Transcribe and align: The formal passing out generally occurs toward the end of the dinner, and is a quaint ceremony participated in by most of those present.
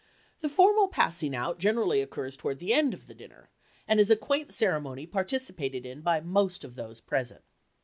The 0.39 0.49
formal 0.49 0.87
passing 0.87 1.35
out 1.35 1.59
generally 1.59 2.01
occurs 2.01 2.35
toward 2.35 2.57
the 2.57 2.73
end 2.73 2.95
of 2.95 3.05
the 3.05 3.13
dinner, 3.13 3.51
and 3.87 3.99
is 3.99 4.09
a 4.09 4.15
quaint 4.15 4.51
ceremony 4.51 5.05
participated 5.05 5.85
in 5.85 6.01
by 6.01 6.21
most 6.21 6.63
of 6.63 6.73
those 6.73 6.99
present. 6.99 7.43